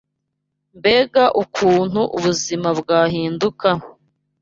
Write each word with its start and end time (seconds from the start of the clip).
Mbega 0.77 1.23
ukuntu 1.43 2.01
ubuzima 2.17 2.69
bwahinduka 2.79 3.67